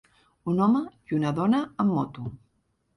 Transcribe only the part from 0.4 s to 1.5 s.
Un home i una